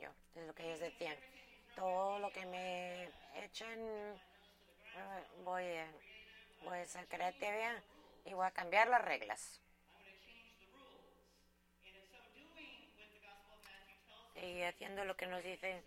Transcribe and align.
Es 0.00 0.46
lo 0.46 0.54
que 0.54 0.64
ellos 0.64 0.80
decían. 0.80 1.16
Todo 1.76 2.18
lo 2.18 2.30
que 2.32 2.46
me 2.46 3.08
echen, 3.44 3.78
eh, 3.78 5.24
voy, 5.44 5.64
a- 5.64 5.92
voy 6.64 6.78
a 6.78 6.86
ser 6.86 7.06
creativa 7.08 7.74
y 8.24 8.32
voy 8.32 8.46
a 8.46 8.50
cambiar 8.50 8.88
las 8.88 9.02
reglas. 9.04 9.60
Y 14.36 14.62
haciendo 14.62 15.04
lo 15.04 15.16
que 15.16 15.26
nos 15.26 15.42
dice 15.44 15.82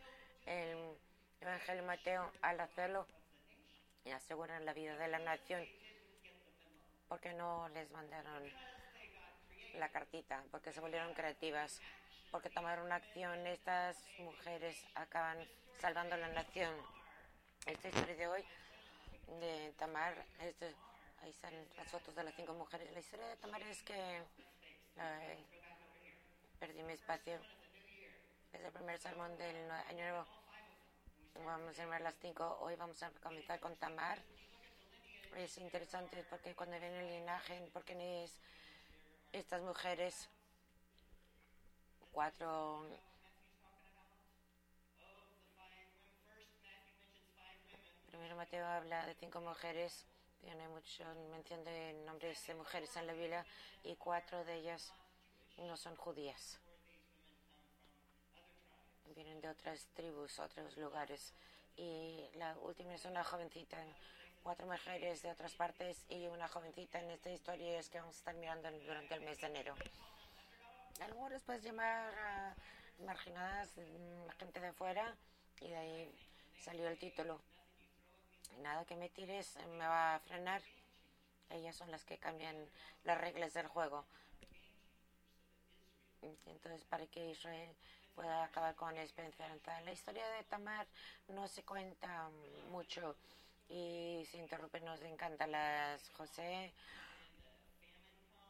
el 0.46 0.96
Evangelio 1.42 1.84
Mateo, 1.84 2.32
al 2.42 2.60
hacerlo, 2.60 3.08
y 4.06 4.12
aseguran 4.12 4.66
la 4.66 4.74
vida 4.74 4.96
de 4.98 5.08
la 5.08 5.20
nación. 5.20 5.68
Porque 7.08 7.34
no 7.34 7.68
les 7.70 7.90
mandaron 7.92 8.52
la 9.76 9.90
cartita, 9.90 10.44
porque 10.52 10.72
se 10.72 10.80
volvieron 10.80 11.14
creativas, 11.14 11.82
porque 12.36 12.50
tomaron 12.50 12.92
acción. 12.92 13.48
Estas 13.48 13.96
mujeres 14.20 14.76
acaban 14.96 15.38
salvando 15.80 16.18
la 16.18 16.28
nación. 16.28 16.76
Esta 17.66 17.88
historia 17.88 18.14
de 18.14 18.28
hoy 18.28 18.44
de 19.40 19.74
Tamar, 19.78 20.14
este, 20.42 20.76
ahí 21.22 21.30
están 21.30 21.54
las 21.78 21.88
fotos 21.90 22.14
de 22.14 22.26
las 22.26 22.36
cinco 22.36 22.54
mujeres. 22.54 22.92
La 22.92 23.00
historia 23.00 23.26
de 23.28 23.38
Tamar 23.38 23.62
es 23.62 23.82
que 23.84 24.22
perdí 26.60 26.84
mi 26.84 26.92
espacio. 26.92 27.40
Es 28.52 28.62
el 28.62 28.72
primer 28.74 29.00
sermón 29.00 29.38
del 29.38 29.72
año 29.72 30.04
nuevo. 30.04 30.26
Vamos 31.46 31.80
a 31.80 31.86
ver 31.86 32.02
las 32.02 32.16
cinco. 32.20 32.58
Hoy 32.60 32.76
vamos 32.76 33.02
a 33.02 33.12
comenzar 33.12 33.62
con 33.62 33.78
Tamar. 33.78 34.20
Es 35.38 35.58
interesante 35.58 36.26
porque 36.30 36.54
cuando 36.54 36.78
viene 36.82 37.00
el 37.00 37.20
linaje, 37.22 37.70
porque 37.72 38.26
es 38.26 38.38
estas 39.32 39.62
mujeres, 39.62 40.28
cuatro 42.16 42.82
Primero 48.08 48.38
Mateo 48.38 48.66
habla 48.66 49.06
de 49.06 49.14
cinco 49.16 49.42
mujeres, 49.42 50.06
tiene 50.40 50.66
mucha 50.70 51.14
mención 51.30 51.62
de 51.66 51.92
nombres 52.06 52.48
de 52.48 52.56
mujeres 52.56 52.96
en 52.96 53.08
la 53.08 53.14
Biblia 53.14 53.46
y 53.84 53.96
cuatro 53.98 54.46
de 54.46 54.56
ellas 54.56 54.94
no 55.58 55.76
son 55.76 55.98
judías. 55.98 56.58
Vienen 59.14 59.42
de 59.42 59.50
otras 59.50 59.86
tribus, 59.94 60.40
otros 60.40 60.78
lugares. 60.78 61.34
Y 61.76 62.24
la 62.36 62.56
última 62.60 62.96
es 62.96 63.04
una 63.04 63.26
jovencita, 63.26 63.78
cuatro 64.42 64.66
mujeres 64.66 65.22
de 65.22 65.32
otras 65.32 65.54
partes 65.56 66.06
y 66.08 66.28
una 66.28 66.48
jovencita 66.48 67.02
en 67.02 67.12
esta 67.12 67.30
historia 67.30 67.78
es 67.78 67.90
que 67.90 68.00
vamos 68.00 68.16
a 68.16 68.20
estar 68.20 68.36
mirando 68.36 68.72
durante 68.72 69.16
el 69.16 69.22
mes 69.22 69.42
de 69.42 69.48
enero. 69.48 69.76
A 71.02 71.08
lo 71.08 71.16
mejor 71.16 71.32
les 71.32 71.44
puedes 71.44 71.64
llamar 71.64 72.14
a 72.18 72.56
marginadas, 73.06 73.70
mm, 73.78 74.30
gente 74.40 74.60
de 74.60 74.74
fuera, 74.74 75.16
y 75.62 75.68
de 75.68 75.76
ahí 75.76 76.16
salió 76.64 76.88
el 76.88 76.98
título. 76.98 77.42
Y 78.58 78.62
nada 78.62 78.86
que 78.86 78.96
me 78.96 79.10
tires 79.10 79.56
eh, 79.58 79.68
me 79.68 79.86
va 79.88 80.16
a 80.16 80.20
frenar. 80.20 80.62
Ellas 81.50 81.76
son 81.76 81.92
las 81.92 82.04
que 82.06 82.18
cambian 82.18 82.56
las 83.04 83.20
reglas 83.20 83.54
del 83.54 83.68
juego. 83.68 84.06
Entonces, 86.22 86.84
para 86.86 87.06
que 87.08 87.32
Israel 87.32 87.70
pueda 88.16 88.46
acabar 88.46 88.76
con 88.76 88.98
esperanza. 88.98 89.82
La 89.82 89.92
historia 89.92 90.28
de 90.30 90.44
Tamar 90.46 90.88
no 91.28 91.48
se 91.48 91.64
cuenta 91.64 92.30
mucho 92.72 93.16
y 93.70 94.26
se 94.32 94.38
interrumpe, 94.38 94.80
nos 94.80 95.02
encanta 95.02 95.46
las 95.46 96.10
José. 96.12 96.74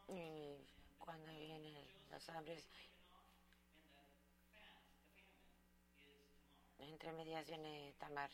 Y 0.08 0.56
cuando 0.98 1.32
vienen 1.32 1.85
los 2.16 2.28
hombres, 2.30 2.64
entre 6.78 7.12
medias 7.12 7.46
viene 7.46 7.92
Tamar. 7.98 8.30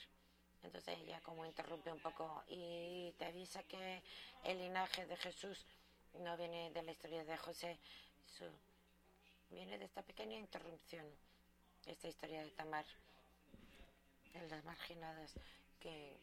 Entonces 0.62 0.98
ella 1.00 1.20
como 1.22 1.44
interrumpe 1.44 1.90
un 1.90 1.98
poco 1.98 2.44
y 2.48 3.12
te 3.18 3.24
avisa 3.24 3.62
que 3.64 4.00
el 4.44 4.58
linaje 4.58 5.04
de 5.06 5.16
Jesús 5.16 5.64
no 6.20 6.36
viene 6.36 6.70
de 6.70 6.82
la 6.84 6.92
historia 6.92 7.24
de 7.24 7.36
José, 7.36 7.76
su- 8.38 8.56
viene 9.50 9.78
de 9.78 9.86
esta 9.86 10.02
pequeña 10.02 10.38
interrupción, 10.38 11.04
esta 11.86 12.06
historia 12.06 12.42
de 12.42 12.50
Tamar, 12.50 12.84
de 14.32 14.48
las 14.48 14.64
marginadas 14.64 15.32
que, 15.80 16.16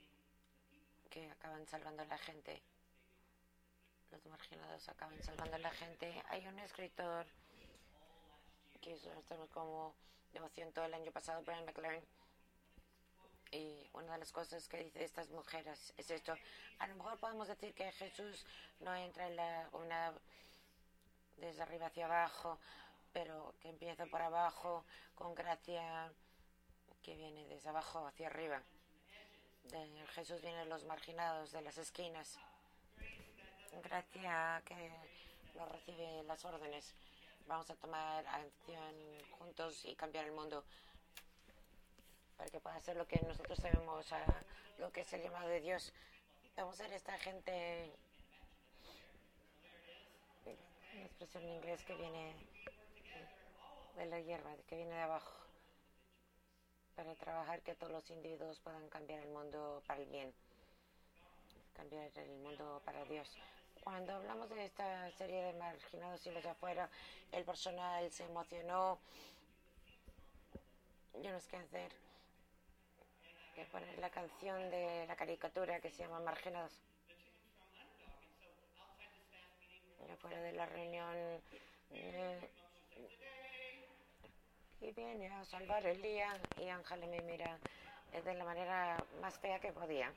que 1.10 1.30
acaban 1.32 1.68
salvando 1.68 2.04
a 2.04 2.06
la 2.06 2.18
gente. 2.20 2.62
Los 4.12 4.26
marginados 4.28 4.88
acaban 4.88 5.22
salvando 5.24 5.56
a 5.58 5.60
la 5.60 5.72
gente. 5.72 6.24
Hay 6.30 6.48
un 6.48 6.58
escritor 6.60 7.26
que 8.82 8.92
hizo 8.92 9.12
esto 9.14 9.48
como 9.54 9.94
devoción 10.34 10.72
todo 10.72 10.86
el 10.86 10.94
año 10.94 11.12
pasado, 11.12 11.42
Brian 11.44 11.66
McLaren, 11.66 12.04
y 13.52 13.90
una 13.94 14.14
de 14.14 14.20
las 14.20 14.32
cosas 14.32 14.68
que 14.68 14.84
dice 14.84 15.04
estas 15.04 15.30
mujeres 15.30 15.94
es 15.98 16.12
esto. 16.12 16.36
A 16.78 16.88
lo 16.88 16.96
mejor 16.96 17.18
podemos 17.20 17.48
decir 17.48 17.74
que 17.74 17.92
Jesús 17.94 18.46
no 18.80 18.96
entra 18.96 19.28
en 19.28 19.36
la, 19.36 19.70
una 19.74 20.14
desde 21.38 21.62
arriba 21.64 21.88
hacia 21.88 22.06
abajo, 22.06 22.60
pero 23.12 23.56
que 23.60 23.70
empieza 23.70 24.06
por 24.06 24.22
abajo 24.22 24.86
con 25.16 25.34
gracia 25.34 26.12
que 27.02 27.16
viene 27.16 27.48
desde 27.48 27.70
abajo 27.70 28.06
hacia 28.06 28.28
arriba. 28.28 28.62
De 29.64 30.06
Jesús 30.14 30.42
vienen 30.42 30.70
los 30.70 30.86
marginados 30.86 31.52
de 31.52 31.62
las 31.62 31.78
esquinas. 31.78 32.38
Gracia 33.84 34.62
que 34.66 34.92
lo 35.56 35.66
recibe 35.66 36.24
las 36.24 36.44
órdenes. 36.46 36.94
Vamos 37.50 37.68
a 37.72 37.76
tomar 37.78 38.28
acción 38.28 38.94
juntos 39.40 39.84
y 39.86 39.96
cambiar 39.96 40.26
el 40.26 40.34
mundo 40.34 40.64
para 42.38 42.48
que 42.52 42.60
pueda 42.60 42.76
hacer 42.76 42.96
lo 42.96 43.08
que 43.08 43.20
nosotros 43.26 43.58
sabemos, 43.58 44.06
lo 44.78 44.92
que 44.92 45.02
es 45.02 45.12
el 45.14 45.24
llamado 45.24 45.50
de 45.50 45.60
Dios. 45.60 45.92
Vamos 46.56 46.80
a 46.80 46.84
ser 46.84 46.94
esta 46.94 47.18
gente, 47.18 47.92
una 50.46 51.06
expresión 51.06 51.44
en 51.44 51.50
inglés 51.56 51.84
que 51.86 51.96
viene 51.96 52.36
de 53.96 54.06
la 54.06 54.20
hierba, 54.20 54.56
que 54.68 54.76
viene 54.76 54.94
de 54.94 55.02
abajo, 55.02 55.34
para 56.96 57.16
trabajar 57.16 57.64
que 57.64 57.74
todos 57.74 57.92
los 57.92 58.12
individuos 58.12 58.60
puedan 58.60 58.88
cambiar 58.90 59.22
el 59.22 59.30
mundo 59.30 59.82
para 59.88 60.02
el 60.02 60.06
bien, 60.06 60.32
cambiar 61.74 62.12
el 62.16 62.38
mundo 62.38 62.80
para 62.86 63.04
Dios. 63.06 63.28
Cuando 63.90 64.14
hablamos 64.14 64.48
de 64.52 64.66
esta 64.66 65.10
serie 65.14 65.42
de 65.42 65.54
marginados 65.54 66.24
y 66.28 66.30
los 66.30 66.44
de 66.44 66.50
afuera, 66.52 66.88
el 67.32 67.44
personal 67.44 68.12
se 68.12 68.24
emocionó. 68.24 69.00
Yo 71.16 71.32
no 71.32 71.40
sé 71.40 71.50
qué 71.50 71.58
hacer 71.58 71.92
que 73.56 73.66
poner 73.66 73.98
la 73.98 74.12
canción 74.12 74.70
de 74.70 75.08
la 75.08 75.16
caricatura 75.16 75.80
que 75.80 75.90
se 75.90 76.04
llama 76.04 76.20
Marginados. 76.20 76.80
Afuera 80.14 80.40
de 80.40 80.52
la 80.52 80.68
reunión 80.68 81.42
eh, 81.90 82.48
y 84.82 84.92
viene 84.92 85.30
a 85.30 85.44
salvar 85.46 85.84
el 85.88 86.00
día 86.00 86.40
y 86.60 86.70
Ángel 86.70 87.08
me 87.08 87.24
mira 87.24 87.58
de 88.24 88.34
la 88.36 88.46
manera 88.46 89.04
más 89.20 89.40
fea 89.40 89.60
que 89.60 89.72
podía. 89.72 90.14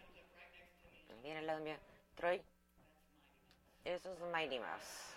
Viene 1.22 1.39
al 1.39 1.47
lado 1.47 1.60
mío, 1.60 1.77
Troy, 2.16 2.43
eso 3.84 4.12
es 4.12 4.20
Mighty 4.20 4.59
Mouse. 4.59 5.15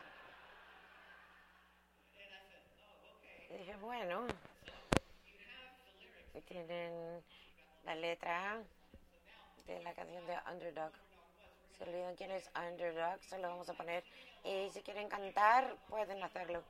Dije, 3.50 3.76
bueno, 3.78 4.28
y 6.34 6.42
tienen 6.42 7.24
la 7.86 7.96
letra 7.96 8.62
de 9.66 9.82
la 9.82 9.94
canción 9.94 10.26
de 10.28 10.38
Underdog. 10.52 10.92
Si 11.78 11.84
olvidan 11.84 12.16
quién 12.16 12.32
es 12.32 12.50
Underdog, 12.56 13.22
se 13.24 13.38
lo 13.38 13.50
vamos 13.50 13.70
a 13.70 13.74
poner. 13.74 14.04
Y 14.44 14.70
si 14.72 14.82
quieren 14.82 15.08
cantar, 15.08 15.76
pueden 15.88 16.22
hacerlo. 16.24 16.64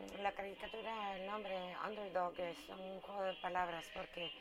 La 0.00 0.32
caricatura, 0.32 1.16
el 1.16 1.26
nombre 1.26 1.76
Underdog 1.86 2.38
es 2.40 2.56
un 2.70 3.00
juego 3.02 3.22
de 3.22 3.34
palabras 3.34 3.86
porque 3.94 4.32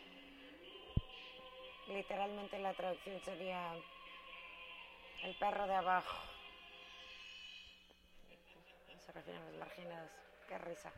literalmente 1.88 2.58
la 2.60 2.74
traducción 2.74 3.20
sería 3.20 3.74
el 5.24 5.36
perro 5.36 5.68
de 5.68 5.76
abajo. 5.76 6.18
Se 9.00 9.12
refieren 9.12 9.42
a 9.42 9.46
los 9.50 9.60
marginados. 9.60 10.12
Qué 10.48 10.58
risa. 10.60 10.94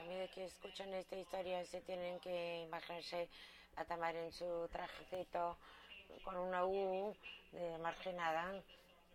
A 0.00 0.02
medida 0.04 0.28
que 0.28 0.44
escuchan 0.44 0.92
esta 0.94 1.16
historia 1.16 1.64
se 1.66 1.80
tienen 1.82 2.18
que 2.18 2.62
imaginarse 2.66 3.28
a 3.76 3.84
Tamar 3.84 4.16
en 4.16 4.32
su 4.32 4.68
trajecito 4.72 5.56
con 6.24 6.36
una 6.36 6.64
U 6.64 7.14
de 7.52 7.78
marginada 7.78 8.60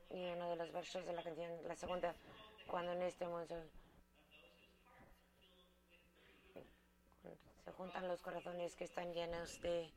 y 0.10 0.26
uno 0.26 0.50
de 0.50 0.56
los 0.56 0.72
versos 0.72 1.06
de 1.06 1.14
la 1.14 1.24
canción, 1.24 1.52
la 1.68 1.76
segunda, 1.76 2.16
cuando 2.68 2.94
en 2.94 3.02
este 3.04 3.28
mundo 3.28 3.56
se 7.64 7.72
juntan 7.72 8.08
los 8.08 8.22
corazones 8.22 8.76
que 8.76 8.84
están 8.84 9.14
llenos 9.14 9.60
de 9.62 9.92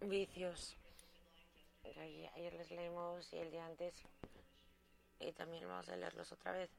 vicios. 0.00 0.76
Ayer 2.34 2.52
les 2.54 2.70
leímos 2.70 3.32
y 3.32 3.38
el 3.38 3.50
día 3.50 3.66
antes 3.66 3.94
y 5.20 5.32
también 5.32 5.68
vamos 5.68 5.88
a 5.88 5.96
leerlos 5.96 6.32
otra 6.32 6.52
vez. 6.52 6.70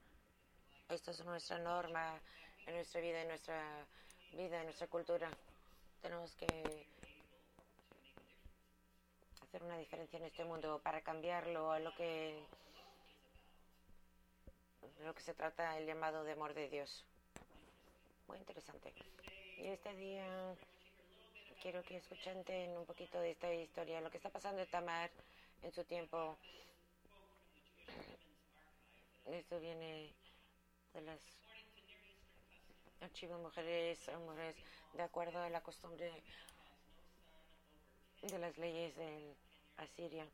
Esto 0.89 1.11
es 1.11 1.23
nuestra 1.23 1.59
norma 1.59 2.19
en 2.65 2.75
nuestra 2.75 2.99
vida, 2.99 3.21
en 3.21 3.27
nuestra 3.29 3.85
vida, 4.33 4.59
en 4.59 4.65
nuestra 4.65 4.87
cultura. 4.87 5.29
Tenemos 6.01 6.35
que 6.35 6.87
hacer 9.51 9.63
una 9.63 9.77
diferencia 9.77 10.18
en 10.18 10.24
este 10.24 10.45
mundo 10.45 10.80
para 10.81 11.01
cambiarlo 11.01 11.74
a 11.74 11.80
lo 11.80 11.94
que 11.95 12.42
lo 15.03 15.13
que 15.13 15.21
se 15.21 15.33
trata 15.33 15.77
el 15.77 15.86
llamado 15.86 16.24
de 16.24 16.31
amor 16.31 16.53
de 16.53 16.69
Dios. 16.69 17.03
Muy 18.27 18.38
interesante. 18.38 18.94
Y 19.57 19.68
este 19.68 19.94
día 19.95 20.56
quiero 21.62 21.83
que 21.83 21.98
escuchen 21.98 22.45
un 22.77 22.86
poquito 22.86 23.19
de 23.19 23.31
esta 23.31 23.53
historia, 23.53 24.00
lo 24.00 24.09
que 24.09 24.18
está 24.18 24.30
pasando 24.30 24.62
en 24.62 24.69
Tamar 24.69 25.12
en 25.63 25.74
su 25.74 25.83
tiempo. 25.83 26.38
Esto 29.25 29.59
viene 29.59 30.13
de 30.94 31.01
las 31.01 31.19
archivos 33.01 33.42
mujeres, 33.42 34.07
hombres, 34.07 34.56
de 34.94 35.03
acuerdo 35.03 35.42
a 35.42 35.50
la 35.50 35.59
costumbre 35.59 36.24
de 38.21 38.39
las 38.39 38.57
leyes 38.57 38.95
de 38.95 39.35
Asiria. 39.77 40.27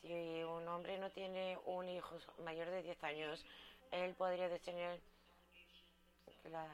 Si 0.00 0.42
un 0.44 0.66
hombre 0.68 0.98
no 0.98 1.10
tiene 1.10 1.58
un 1.64 1.88
hijo 1.88 2.16
mayor 2.44 2.70
de 2.70 2.82
10 2.82 3.04
años, 3.04 3.44
él 3.90 4.14
podría 4.14 4.48
tener 4.58 5.00
la 6.50 6.66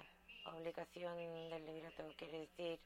obligación 0.46 1.16
del 1.16 1.66
liberato, 1.66 2.04
quiere 2.16 2.40
decir 2.40 2.78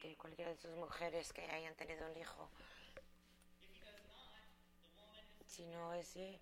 que 0.00 0.16
cualquiera 0.16 0.50
de 0.50 0.58
sus 0.58 0.70
mujeres 0.76 1.32
que 1.32 1.42
hayan 1.42 1.74
tenido 1.74 2.06
un 2.06 2.16
hijo, 2.16 2.48
si 5.46 5.64
no 5.66 5.94
es 5.94 6.08
así, 6.08 6.38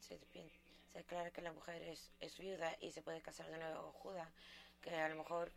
se 0.00 0.16
se 0.92 0.98
aclara 0.98 1.30
que 1.30 1.42
la 1.42 1.52
mujer 1.52 1.82
es, 1.82 2.10
es 2.20 2.38
viuda 2.38 2.76
y 2.80 2.90
se 2.92 3.02
puede 3.02 3.20
casar 3.20 3.48
de 3.50 3.58
nuevo 3.58 3.92
Judá, 4.02 4.28
que 4.82 4.94
a 4.94 5.08
lo 5.08 5.16
mejor 5.16 5.52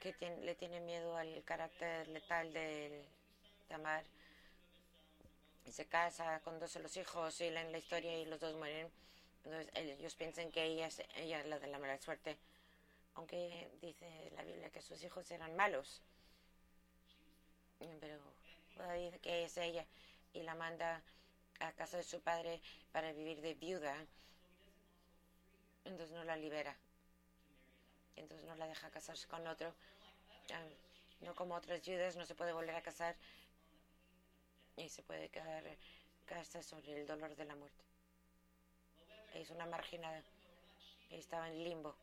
que 0.00 0.14
le 0.42 0.54
tiene 0.54 0.80
miedo 0.80 1.16
al 1.16 1.42
carácter 1.44 2.06
letal 2.08 2.52
de 2.52 3.04
Tamar 3.68 4.04
y 5.66 5.72
se 5.72 5.86
casa 5.86 6.40
con 6.40 6.58
dos 6.58 6.72
de 6.74 6.80
los 6.80 6.96
hijos 6.96 7.40
y 7.40 7.50
leen 7.50 7.72
la 7.72 7.78
historia 7.78 8.16
y 8.16 8.24
los 8.24 8.40
dos 8.40 8.54
mueren. 8.54 8.90
Entonces 9.44 9.70
ellos 9.74 10.14
piensan 10.14 10.50
que 10.50 10.64
ella 10.64 10.86
es, 10.86 11.02
ella 11.16 11.42
la 11.44 11.58
de 11.58 11.66
la 11.66 11.78
mala 11.78 11.98
suerte, 11.98 12.38
aunque 13.14 13.68
dice 13.80 14.30
la 14.36 14.42
Biblia 14.44 14.70
que 14.70 14.80
sus 14.80 15.02
hijos 15.02 15.30
eran 15.30 15.56
malos. 15.56 16.02
Pero 17.78 18.92
dice 18.94 19.18
que 19.18 19.44
es 19.44 19.56
ella 19.56 19.84
y 20.32 20.42
la 20.42 20.54
manda 20.54 21.02
a 21.60 21.72
casa 21.72 21.96
de 21.96 22.04
su 22.04 22.20
padre 22.20 22.60
para 22.92 23.12
vivir 23.12 23.40
de 23.40 23.54
viuda. 23.54 23.94
Entonces 25.84 26.14
no 26.14 26.24
la 26.24 26.36
libera. 26.36 26.76
Entonces 28.16 28.46
no 28.46 28.54
la 28.56 28.66
deja 28.66 28.90
casarse 28.90 29.26
con 29.28 29.46
otro. 29.46 29.72
Ah, 30.52 30.64
no 31.20 31.34
como 31.34 31.54
otras 31.54 31.84
viudas, 31.84 32.16
no 32.16 32.24
se 32.26 32.34
puede 32.34 32.52
volver 32.52 32.74
a 32.74 32.82
casar 32.82 33.16
y 34.76 34.88
se 34.88 35.02
puede 35.02 35.28
quedar 35.28 35.64
casa 36.26 36.62
sobre 36.62 37.00
el 37.00 37.06
dolor 37.06 37.34
de 37.34 37.44
la 37.44 37.54
muerte. 37.54 37.84
Es 39.34 39.50
una 39.50 39.66
marginada. 39.66 40.22
Estaba 41.10 41.48
en 41.48 41.64
limbo. 41.64 41.94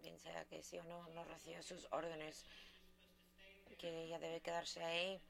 Piensa 0.00 0.44
que 0.44 0.62
sí 0.62 0.78
o 0.78 0.84
no, 0.84 1.08
no 1.08 1.24
recibe 1.24 1.62
sus 1.62 1.88
órdenes, 1.90 2.44
que 3.78 4.04
ella 4.04 4.18
debe 4.18 4.40
quedarse 4.40 4.82
ahí 4.82 5.20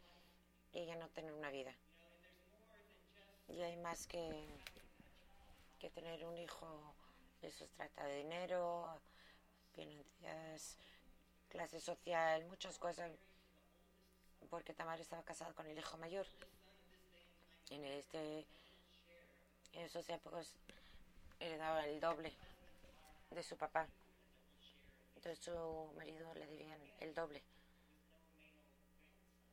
y 0.72 0.80
ella 0.80 0.96
no 0.96 1.08
tener 1.08 1.32
una 1.32 1.50
vida. 1.50 1.74
Y 3.48 3.62
hay 3.62 3.76
más 3.76 4.06
que, 4.06 4.46
que 5.78 5.90
tener 5.90 6.24
un 6.24 6.36
hijo. 6.36 6.66
Eso 7.42 7.58
se 7.58 7.68
trata 7.68 8.04
de 8.04 8.16
dinero, 8.16 8.86
finanzas, 9.74 10.76
clase 11.48 11.80
social, 11.80 12.44
muchas 12.46 12.78
cosas. 12.78 13.10
Porque 14.50 14.74
Tamar 14.74 15.00
estaba 15.00 15.22
casada 15.22 15.52
con 15.52 15.66
el 15.66 15.78
hijo 15.78 15.96
mayor. 15.98 16.26
En 17.70 17.84
este 17.84 18.46
en 19.72 19.82
esos 19.82 20.08
épocas 20.08 20.54
heredaba 21.38 21.84
el 21.86 22.00
doble 22.00 22.32
de 23.30 23.42
su 23.42 23.56
papá. 23.56 23.86
Entonces 25.16 25.44
su 25.44 25.92
marido 25.96 26.32
le 26.34 26.46
debían 26.46 26.80
el 27.00 27.14
doble. 27.14 27.42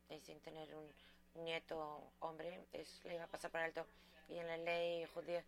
Y 0.10 0.20
sin 0.20 0.40
tener 0.40 0.74
un, 0.76 0.88
nieto 1.36 2.12
hombre, 2.20 2.66
es, 2.74 3.04
le 3.06 3.16
iba 3.16 3.26
a 3.26 3.28
pasar 3.28 3.52
por 3.52 3.62
alto. 3.62 3.86
Y 4.30 4.38
en 4.38 4.48
la 4.48 4.58
ley 4.58 5.06
judía 5.14 5.44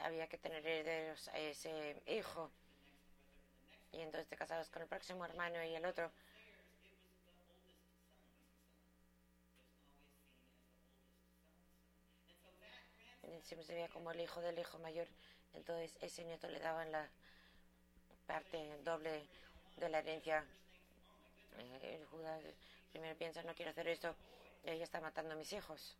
había 0.00 0.26
que 0.26 0.38
tener 0.38 0.66
herederos 0.66 1.28
a 1.28 1.38
ese 1.38 2.02
hijo. 2.06 2.50
Y 3.92 4.00
entonces 4.00 4.28
te 4.28 4.36
casabas 4.36 4.70
con 4.70 4.82
el 4.82 4.88
próximo 4.88 5.24
hermano 5.24 5.62
y 5.64 5.74
el 5.74 5.84
otro. 5.84 6.10
Siempre 13.44 13.66
se 13.66 13.74
veía 13.74 13.88
como 13.88 14.12
el 14.12 14.20
hijo 14.20 14.40
del 14.40 14.58
hijo 14.58 14.78
mayor. 14.78 15.06
Entonces 15.54 15.98
ese 16.00 16.24
nieto 16.24 16.48
le 16.48 16.58
daban 16.58 16.90
la 16.92 17.08
parte 18.26 18.78
doble 18.84 19.26
de 19.76 19.88
la 19.88 19.98
herencia. 19.98 20.44
Eh, 21.58 21.98
el 21.98 22.06
Judas 22.06 22.40
primero 22.92 23.16
piensa, 23.16 23.42
no 23.42 23.54
quiero 23.54 23.72
hacer 23.72 23.88
esto 23.88 24.14
ella 24.64 24.84
está 24.84 25.00
matando 25.00 25.32
a 25.34 25.36
mis 25.36 25.52
hijos. 25.52 25.96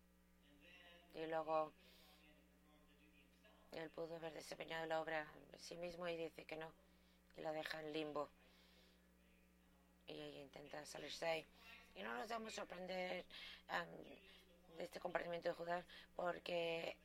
Y 1.13 1.25
luego 1.27 1.71
él 3.71 3.89
pudo 3.91 4.15
haber 4.15 4.33
desempeñado 4.33 4.85
la 4.85 5.01
obra 5.01 5.27
en 5.51 5.59
sí 5.59 5.75
mismo 5.77 6.07
y 6.07 6.17
dice 6.17 6.45
que 6.45 6.55
no, 6.55 6.71
y 7.37 7.41
la 7.41 7.51
deja 7.51 7.79
en 7.81 7.93
limbo. 7.93 8.29
Y 10.07 10.13
ella 10.13 10.41
intenta 10.41 10.85
salirse 10.85 11.25
ahí. 11.25 11.45
Y 11.95 12.03
no 12.03 12.13
nos 12.17 12.27
debemos 12.27 12.53
sorprender 12.53 13.25
de 14.77 14.83
este 14.83 14.99
comportamiento 14.99 15.49
de 15.49 15.55
Judá 15.55 15.85
porque 16.15 16.97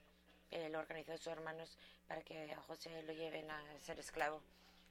él 0.50 0.74
organizó 0.74 1.12
a 1.12 1.18
sus 1.18 1.26
hermanos 1.28 1.76
para 2.06 2.22
que 2.22 2.52
a 2.52 2.62
José 2.62 3.02
lo 3.02 3.12
lleven 3.12 3.50
a 3.50 3.62
ser 3.80 3.98
esclavo. 3.98 4.40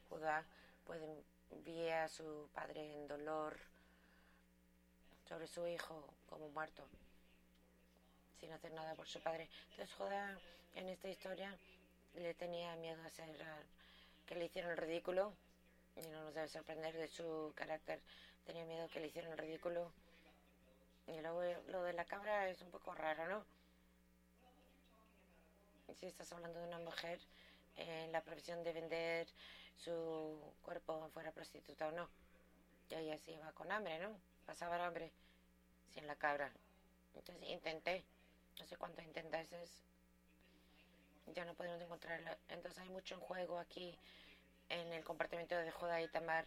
Judá 0.09 0.45
puede 0.85 1.23
enviar 1.49 2.03
a 2.03 2.07
su 2.07 2.49
padre 2.53 2.93
en 2.93 3.07
dolor 3.07 3.57
sobre 5.27 5.47
su 5.47 5.67
hijo 5.67 6.16
como 6.27 6.49
muerto, 6.49 6.87
sin 8.39 8.51
hacer 8.51 8.71
nada 8.73 8.95
por 8.95 9.07
su 9.07 9.19
padre. 9.19 9.49
Entonces 9.71 9.95
Judá 9.95 10.37
en 10.75 10.89
esta 10.89 11.09
historia 11.09 11.57
le 12.15 12.33
tenía 12.33 12.75
miedo 12.75 13.01
a 13.03 13.09
ser 13.09 13.29
que 14.25 14.35
le 14.35 14.45
hicieran 14.45 14.71
el 14.71 14.77
ridículo 14.77 15.33
y 15.95 16.01
no 16.07 16.23
nos 16.23 16.33
debe 16.33 16.47
sorprender 16.47 16.95
de 16.95 17.07
su 17.07 17.53
carácter. 17.55 18.01
Tenía 18.45 18.65
miedo 18.65 18.87
que 18.89 18.99
le 18.99 19.07
hicieran 19.07 19.31
el 19.31 19.37
ridículo. 19.37 19.91
Y 21.07 21.19
luego 21.21 21.41
lo 21.69 21.83
de 21.83 21.93
la 21.93 22.05
cabra 22.05 22.49
es 22.49 22.61
un 22.61 22.69
poco 22.69 22.93
raro, 22.93 23.27
¿no? 23.27 23.45
Si 25.95 26.05
estás 26.05 26.31
hablando 26.33 26.59
de 26.59 26.67
una 26.67 26.79
mujer 26.79 27.19
en 27.77 28.11
la 28.11 28.21
profesión 28.21 28.63
de 28.63 28.73
vender 28.73 29.27
su 29.77 30.53
cuerpo 30.61 31.09
fuera 31.13 31.31
prostituta 31.31 31.87
o 31.87 31.91
no. 31.91 32.09
Y 32.89 32.95
ella 32.95 33.17
se 33.17 33.31
iba 33.31 33.51
con 33.53 33.71
hambre, 33.71 33.99
¿no? 33.99 34.19
pasaba 34.47 34.85
hambre 34.85 35.11
sin 35.93 36.07
la 36.07 36.15
cabra. 36.15 36.51
Entonces 37.15 37.49
intenté, 37.49 38.05
no 38.59 38.65
sé 38.65 38.77
cuánto 38.77 39.01
intenté, 39.01 39.47
ya 41.33 41.45
no 41.45 41.53
podemos 41.53 41.81
encontrarla. 41.81 42.37
Entonces 42.49 42.81
hay 42.81 42.89
mucho 42.89 43.15
en 43.15 43.21
juego 43.21 43.59
aquí 43.59 43.97
en 44.69 44.93
el 44.93 45.03
comportamiento 45.03 45.55
de 45.55 45.71
Judá 45.71 46.01
y 46.01 46.07
Tamar. 46.07 46.45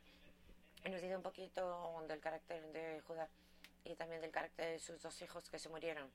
Nos 0.85 1.01
dice 1.03 1.17
un 1.17 1.23
poquito 1.23 2.03
del 2.09 2.21
carácter 2.21 2.63
de 2.73 3.01
Judá 3.03 3.29
y 3.85 3.95
también 3.95 4.21
del 4.21 4.31
carácter 4.31 4.73
de 4.73 4.79
sus 4.79 5.03
dos 5.03 5.21
hijos 5.23 5.49
que 5.49 5.59
se 5.59 5.69
murieron. 5.69 6.11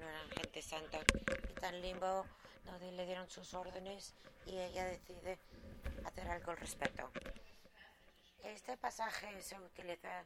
No 0.00 0.08
eran 0.08 0.30
gente 0.30 0.62
santa. 0.62 0.98
Está 1.48 1.70
en 1.70 1.82
limbo 1.82 2.24
donde 2.64 2.92
le 2.92 3.06
dieron 3.06 3.28
sus 3.28 3.52
órdenes 3.54 4.14
y 4.46 4.58
ella 4.58 4.84
decide 4.84 5.38
hacer 6.04 6.28
algo 6.28 6.52
al 6.52 6.58
respecto. 6.58 7.10
Este 8.42 8.76
pasaje 8.76 9.42
se 9.42 9.58
utiliza 9.58 10.24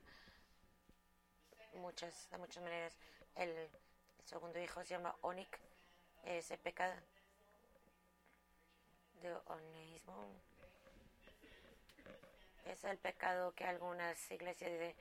muchas, 1.75 2.29
de 2.31 2.39
muchas 2.39 2.63
maneras. 2.63 2.97
El, 3.35 3.71
segundo 4.25 4.59
hijo 4.61 4.83
se 4.85 4.91
llama 4.91 5.17
Onik. 5.23 5.59
Ese 6.25 6.57
pecado 6.59 6.95
de 9.23 9.35
oneísmo 9.47 10.27
es 12.67 12.85
el 12.85 12.99
pecado 12.99 13.53
que 13.55 13.65
algunas 13.65 14.31
iglesias 14.31 14.71
dicen 14.71 14.95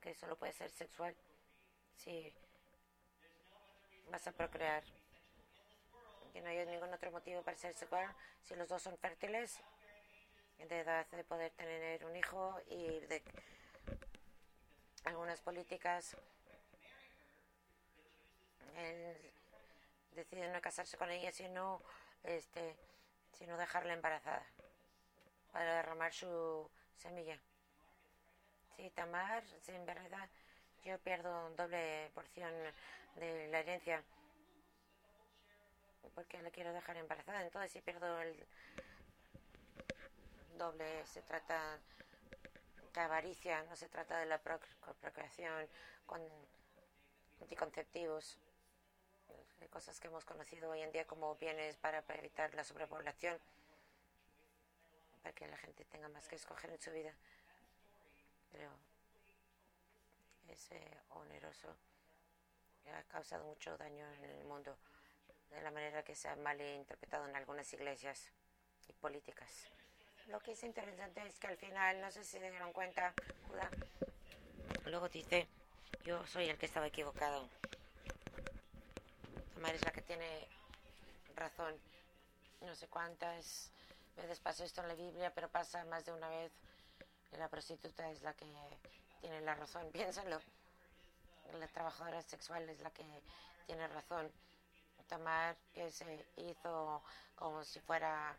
que 0.00 0.14
solo 0.14 0.36
puede 0.36 0.52
ser 0.52 0.70
sexual 0.70 1.14
si 1.96 2.32
vas 4.10 4.26
a 4.26 4.32
procrear. 4.32 4.82
Que 6.32 6.40
no 6.40 6.48
hay 6.48 6.64
ningún 6.66 6.92
otro 6.92 7.10
motivo 7.12 7.42
para 7.42 7.56
ser 7.56 7.74
sexual 7.74 8.12
si 8.42 8.54
los 8.56 8.68
dos 8.68 8.82
son 8.82 8.96
fértiles 8.98 9.60
de 10.68 10.80
edad 10.80 11.06
de 11.08 11.24
poder 11.24 11.50
tener 11.52 12.04
un 12.04 12.16
hijo 12.16 12.60
y 12.68 13.00
de 13.00 13.22
algunas 15.04 15.40
políticas. 15.40 16.16
Él 18.76 19.16
decide 20.14 20.52
no 20.52 20.60
casarse 20.60 20.96
con 20.96 21.10
ella, 21.10 21.32
sino, 21.32 21.82
este, 22.24 22.76
sino 23.32 23.56
dejarla 23.56 23.94
embarazada 23.94 24.44
para 25.52 25.76
derramar 25.76 26.12
su 26.12 26.70
semilla. 26.96 27.38
Sí, 28.76 28.90
Tamar, 28.90 29.44
sí, 29.62 29.72
en 29.72 29.84
verdad, 29.84 30.28
yo 30.84 30.98
pierdo 31.00 31.50
doble 31.50 32.10
porción 32.14 32.52
de 33.16 33.48
la 33.48 33.60
herencia 33.60 34.02
porque 36.14 36.42
la 36.42 36.50
quiero 36.50 36.72
dejar 36.72 36.96
embarazada. 36.96 37.42
Entonces, 37.42 37.72
si 37.72 37.80
pierdo 37.80 38.20
el 38.20 38.34
doble, 40.60 41.06
se 41.06 41.22
trata 41.22 41.78
de 42.92 43.00
avaricia, 43.00 43.62
no 43.62 43.76
se 43.76 43.88
trata 43.88 44.18
de 44.18 44.26
la 44.26 44.38
procreación 45.00 45.66
con 46.04 46.20
anticonceptivos, 47.40 48.36
de 49.58 49.68
cosas 49.68 49.98
que 49.98 50.08
hemos 50.08 50.26
conocido 50.26 50.70
hoy 50.70 50.82
en 50.82 50.92
día 50.92 51.06
como 51.06 51.34
bienes 51.36 51.76
para 51.78 52.04
evitar 52.08 52.54
la 52.54 52.62
sobrepoblación, 52.62 53.38
para 55.22 55.34
que 55.34 55.48
la 55.48 55.56
gente 55.56 55.86
tenga 55.86 56.10
más 56.10 56.28
que 56.28 56.36
escoger 56.36 56.70
en 56.70 56.80
su 56.80 56.90
vida. 56.90 57.14
Pero 58.52 58.70
es 60.48 60.72
eh, 60.72 60.98
oneroso 61.10 61.74
ha 62.92 63.02
causado 63.04 63.44
mucho 63.44 63.78
daño 63.78 64.04
en 64.14 64.24
el 64.24 64.44
mundo 64.44 64.76
de 65.50 65.62
la 65.62 65.70
manera 65.70 66.02
que 66.02 66.14
se 66.14 66.28
ha 66.28 66.36
malinterpretado 66.36 67.26
en 67.28 67.36
algunas 67.36 67.72
iglesias 67.72 68.30
y 68.88 68.92
políticas. 68.94 69.70
Lo 70.28 70.40
que 70.40 70.52
es 70.52 70.62
interesante 70.62 71.26
es 71.26 71.38
que 71.38 71.48
al 71.48 71.56
final, 71.56 72.00
no 72.00 72.10
sé 72.10 72.24
si 72.24 72.38
se 72.38 72.50
dieron 72.50 72.72
cuenta, 72.72 73.12
luego 74.84 75.08
dice, 75.08 75.48
yo 76.04 76.24
soy 76.26 76.48
el 76.48 76.58
que 76.58 76.66
estaba 76.66 76.86
equivocado. 76.86 77.48
Tamar 79.54 79.74
es 79.74 79.84
la 79.84 79.92
que 79.92 80.02
tiene 80.02 80.46
razón. 81.34 81.74
No 82.60 82.74
sé 82.74 82.86
cuántas 82.88 83.70
veces 84.16 84.38
pasó 84.40 84.64
esto 84.64 84.82
en 84.82 84.88
la 84.88 84.94
Biblia, 84.94 85.32
pero 85.34 85.48
pasa 85.48 85.84
más 85.84 86.04
de 86.04 86.12
una 86.12 86.28
vez. 86.28 86.52
La 87.32 87.48
prostituta 87.48 88.10
es 88.10 88.22
la 88.22 88.34
que 88.34 88.46
tiene 89.20 89.40
la 89.42 89.54
razón, 89.54 89.90
piénsenlo. 89.92 90.40
La 91.58 91.66
trabajadora 91.68 92.22
sexual 92.22 92.68
es 92.68 92.80
la 92.80 92.90
que 92.90 93.04
tiene 93.66 93.88
razón. 93.88 94.30
Tamar, 95.08 95.56
que 95.74 95.90
se 95.90 96.24
hizo 96.36 97.02
como 97.34 97.64
si 97.64 97.80
fuera 97.80 98.36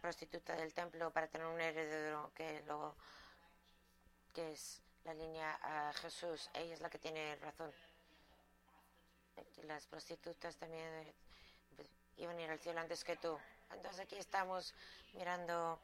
prostituta 0.00 0.54
del 0.56 0.72
templo 0.74 1.10
para 1.10 1.28
tener 1.28 1.46
un 1.46 1.60
heredero 1.60 2.30
que 2.34 2.62
lo 2.66 2.94
que 4.34 4.52
es 4.52 4.80
la 5.04 5.14
línea 5.14 5.58
a 5.62 5.92
Jesús. 5.94 6.50
Ella 6.54 6.74
es 6.74 6.80
la 6.80 6.90
que 6.90 6.98
tiene 6.98 7.36
razón. 7.36 7.72
Las 9.64 9.86
prostitutas 9.86 10.56
también 10.56 10.86
eh, 10.86 11.14
iban 12.16 12.36
a 12.38 12.42
ir 12.42 12.50
al 12.50 12.58
cielo 12.58 12.80
antes 12.80 13.04
que 13.04 13.16
tú. 13.16 13.38
Entonces 13.72 14.00
aquí 14.00 14.16
estamos 14.16 14.74
mirando 15.14 15.78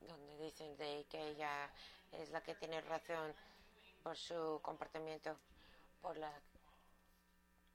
donde 0.00 0.38
dicen 0.38 0.76
de 0.76 1.06
que 1.08 1.28
ella 1.28 1.70
es 2.12 2.30
la 2.30 2.42
que 2.42 2.54
tiene 2.54 2.80
razón 2.82 3.34
por 4.02 4.16
su 4.16 4.60
comportamiento, 4.62 5.36
por 6.02 6.16
la 6.16 6.32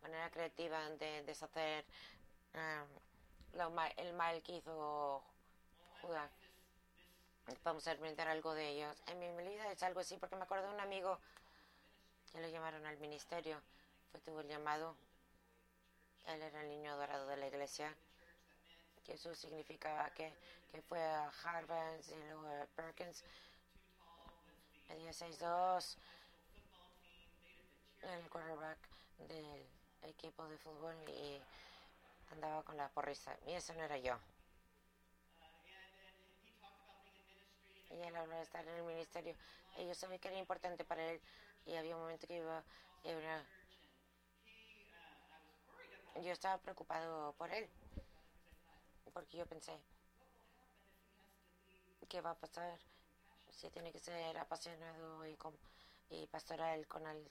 manera 0.02 0.30
creativa 0.30 0.90
de 0.92 1.24
deshacer 1.24 1.86
um, 2.54 3.09
el 3.54 4.14
mal 4.14 4.42
que 4.44 4.58
hizo 4.58 5.24
Judá. 6.02 6.30
Vamos 7.64 7.88
a 7.88 7.96
brindar 7.96 8.28
algo 8.28 8.54
de 8.54 8.70
ellos. 8.70 8.96
En 9.08 9.20
mi 9.20 9.44
vida 9.44 9.72
es 9.72 9.82
algo 9.84 10.00
así, 10.00 10.18
porque 10.18 10.36
me 10.36 10.44
acuerdo 10.44 10.68
de 10.68 10.74
un 10.76 10.80
amigo 10.80 11.20
que 12.32 12.40
lo 12.40 12.48
llamaron 12.48 12.86
al 12.86 12.98
ministerio. 12.98 13.62
Fue 14.12 14.20
tuvo 14.22 14.42
el 14.42 14.48
llamado. 14.48 14.96
Él 16.28 16.42
era 16.42 16.62
el 16.62 16.70
niño 16.70 16.96
dorado 16.96 17.28
de 17.28 17.38
la 17.38 17.48
iglesia. 17.48 17.96
Que 19.04 19.14
eso 19.14 19.34
significaba 19.34 20.10
que, 20.12 20.32
que 20.72 20.82
fue 20.84 21.02
a 21.02 21.32
Harvard 21.44 22.00
y 22.08 22.16
luego 22.28 22.48
a 22.48 22.66
Perkins. 22.76 23.24
Medía 24.90 25.12
6'2". 25.12 25.98
El 28.02 28.30
quarterback 28.30 28.78
del 29.28 29.66
equipo 30.04 30.48
de 30.48 30.58
fútbol 30.58 30.96
y 31.10 31.42
andaba 32.32 32.64
con 32.64 32.78
la 32.78 32.90
porrisa. 32.90 33.38
Y 33.46 33.54
eso 33.54 33.74
no 33.74 33.84
era 33.84 33.98
yo. 33.98 34.18
Y 37.92 38.02
él 38.02 38.16
habló 38.16 38.36
de 38.36 38.44
estar 38.44 38.66
en 38.68 38.76
el 38.76 38.84
ministerio. 38.84 39.36
Y 39.78 39.88
yo 39.88 39.96
sabía 39.96 40.20
que 40.20 40.28
era 40.28 40.38
importante 40.38 40.84
para 40.84 41.04
él. 41.04 41.22
Y 41.66 41.76
había 41.76 41.96
un 41.96 42.02
momento 42.02 42.28
que 42.28 42.38
iba. 42.38 42.64
Era, 43.04 43.46
yo 46.22 46.32
estaba 46.32 46.58
preocupado 46.58 47.34
por 47.34 47.52
él. 47.52 47.70
Porque 49.14 49.38
yo 49.38 49.46
pensé, 49.46 49.74
¿qué 52.08 52.22
va 52.22 52.32
a 52.32 52.36
pasar? 52.36 52.78
Si 53.52 53.70
tiene 53.72 53.92
que 53.92 54.00
ser 54.00 54.38
apasionado 54.38 55.26
y 55.26 55.36
como 55.36 55.58
y 56.10 56.26
pastoral 56.28 56.88
con 56.88 57.06
el 57.06 57.30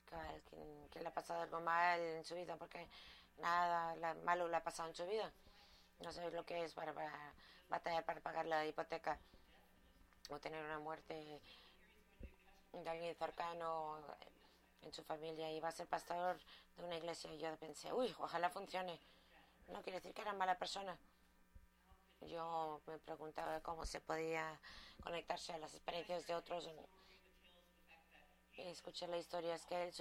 que, 0.90 1.00
le 1.00 1.08
ha 1.08 1.14
pasado 1.14 1.42
algo 1.42 1.60
mal 1.60 2.00
en 2.00 2.24
su 2.24 2.34
vida, 2.34 2.56
porque 2.56 2.88
nada 3.38 4.14
malo 4.24 4.48
le 4.48 4.56
ha 4.56 4.62
pasado 4.62 4.88
en 4.88 4.94
su 4.94 5.06
vida. 5.06 5.32
No 6.00 6.12
sé 6.12 6.30
lo 6.30 6.44
que 6.44 6.64
es 6.64 6.74
para, 6.74 6.92
batallar 7.68 8.04
para 8.04 8.20
pagar 8.20 8.46
la 8.46 8.66
hipoteca 8.66 9.18
o 10.30 10.38
tener 10.38 10.64
una 10.64 10.78
muerte 10.78 11.40
de 12.72 12.88
alguien 12.88 13.14
cercano 13.16 13.98
en 14.82 14.92
su 14.92 15.02
familia 15.02 15.48
va 15.60 15.68
a 15.68 15.72
ser 15.72 15.86
pastor 15.86 16.38
de 16.76 16.84
una 16.84 16.96
iglesia. 16.96 17.32
Y 17.32 17.38
yo 17.38 17.56
pensé, 17.56 17.92
uy, 17.92 18.14
ojalá 18.18 18.50
funcione. 18.50 19.00
No 19.68 19.82
quiere 19.82 19.98
decir 19.98 20.14
que 20.14 20.22
era 20.22 20.32
mala 20.32 20.58
persona. 20.58 20.96
Yo 22.20 22.80
me 22.86 22.98
preguntaba 22.98 23.60
cómo 23.60 23.86
se 23.86 24.00
podía 24.00 24.58
conectarse 25.02 25.52
a 25.52 25.58
las 25.58 25.74
experiencias 25.74 26.26
de 26.26 26.34
otros 26.34 26.68
escuché 28.66 29.06
la 29.06 29.18
historia, 29.18 29.54
es 29.54 29.64
que 29.66 29.82
él, 29.82 29.92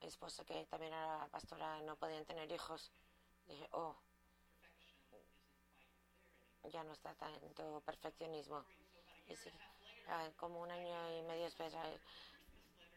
esposa, 0.00 0.44
que 0.44 0.64
también 0.66 0.92
era 0.92 1.28
pastora, 1.30 1.80
no 1.82 1.96
podían 1.96 2.24
tener 2.24 2.50
hijos. 2.50 2.90
Dije, 3.46 3.68
oh, 3.72 3.96
ya 6.70 6.82
no 6.84 6.92
está 6.92 7.14
tanto 7.14 7.80
perfeccionismo. 7.84 8.64
Y 9.28 9.34
ah, 10.08 10.28
como 10.36 10.60
un 10.60 10.70
año 10.70 11.18
y 11.18 11.22
medio 11.22 11.44
después 11.44 11.74
ah, 11.74 11.84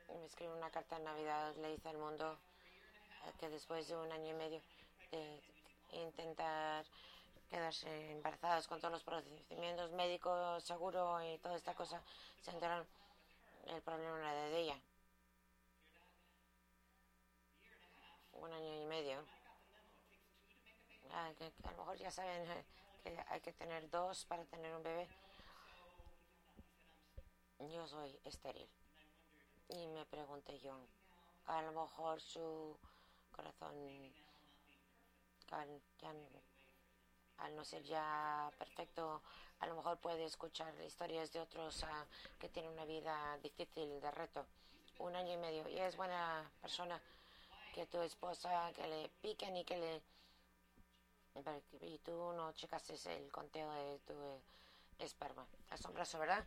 me 0.09 0.25
escribió 0.25 0.55
una 0.55 0.69
carta 0.69 0.97
de 0.97 1.05
Navidad, 1.05 1.55
le 1.57 1.71
dice 1.71 1.89
al 1.89 1.97
mundo 1.97 2.37
ah, 3.23 3.31
que 3.39 3.49
después 3.49 3.87
de 3.87 3.95
un 3.95 4.11
año 4.11 4.31
y 4.31 4.33
medio 4.33 4.61
de 5.11 5.41
intentar 5.91 6.85
quedarse 7.49 8.11
embarazadas 8.11 8.67
con 8.67 8.79
todos 8.79 8.91
los 8.91 9.03
procedimientos 9.03 9.91
médicos, 9.91 10.63
seguro 10.63 11.23
y 11.23 11.37
toda 11.39 11.55
esta 11.55 11.73
cosa, 11.73 12.01
se 12.41 12.51
enteraron 12.51 12.87
el 13.67 13.81
problema 13.81 14.19
era 14.19 14.33
de 14.33 14.59
ella. 14.59 14.79
Un 18.41 18.53
año 18.53 18.81
y 18.81 18.85
medio. 18.85 19.23
Ah, 21.11 21.31
a 21.63 21.71
lo 21.71 21.77
mejor 21.77 21.97
ya 21.97 22.11
saben 22.11 22.49
eh, 22.49 22.65
que 23.03 23.23
hay 23.29 23.41
que 23.41 23.53
tener 23.53 23.89
dos 23.89 24.25
para 24.25 24.43
tener 24.45 24.73
un 24.75 24.83
bebé. 24.83 25.07
Yo 27.59 27.87
soy 27.87 28.19
estéril. 28.23 28.67
Y 29.69 29.87
me 29.87 30.05
pregunté 30.05 30.59
yo, 30.59 30.75
a 31.47 31.61
lo 31.61 31.71
mejor 31.71 32.21
su 32.21 32.77
corazón 33.31 33.75
al 37.37 37.55
no 37.55 37.65
ser 37.65 37.83
ya 37.83 38.51
perfecto 38.57 39.21
a 39.59 39.67
lo 39.67 39.75
mejor 39.75 39.97
puede 39.97 40.23
escuchar 40.25 40.73
historias 40.81 41.31
de 41.33 41.41
otros 41.41 41.83
ah, 41.83 42.05
que 42.39 42.49
tienen 42.49 42.71
una 42.71 42.85
vida 42.85 43.37
difícil, 43.43 43.99
de 43.99 44.11
reto, 44.11 44.45
un 44.99 45.15
año 45.15 45.33
y 45.33 45.37
medio, 45.37 45.67
y 45.67 45.79
es 45.79 45.97
buena 45.97 46.49
persona 46.61 47.01
que 47.73 47.85
tu 47.85 48.01
esposa, 48.01 48.71
que 48.75 48.87
le 48.87 49.09
piquen 49.21 49.57
y 49.57 49.63
que 49.63 49.77
le... 49.77 50.01
Y 51.81 51.97
tú 51.99 52.33
no 52.33 52.51
checas 52.53 52.89
el 53.05 53.31
conteo 53.31 53.71
de 53.71 53.99
tu 53.99 54.13
esperma. 54.99 55.45
Asombroso, 55.69 56.19
¿verdad? 56.19 56.45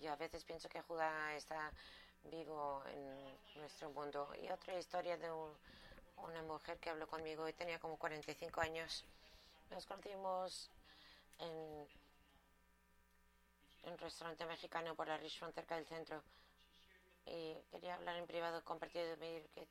yo 0.00 0.12
a 0.12 0.16
veces 0.16 0.44
pienso 0.44 0.68
que 0.68 0.80
Judá 0.82 1.34
está 1.34 1.72
vivo 2.24 2.82
en 2.86 3.60
nuestro 3.60 3.90
mundo. 3.90 4.28
Y 4.42 4.50
otra 4.50 4.78
historia 4.78 5.16
de 5.16 5.30
una 5.30 6.42
mujer 6.42 6.78
que 6.78 6.90
habló 6.90 7.06
conmigo 7.06 7.48
y 7.48 7.52
tenía 7.52 7.78
como 7.78 7.96
45 7.96 8.60
años. 8.60 9.04
Nos 9.70 9.86
conocimos 9.86 10.70
en, 11.38 11.88
un 13.90 13.98
restaurante 13.98 14.44
mexicano 14.46 14.94
por 14.94 15.08
la 15.08 15.16
Richmond, 15.16 15.54
cerca 15.54 15.76
del 15.76 15.86
centro. 15.86 16.22
Y 17.26 17.54
quería 17.70 17.94
hablar 17.94 18.16
en 18.16 18.26
privado, 18.26 18.64
compartir 18.64 19.02
que, 19.54 19.68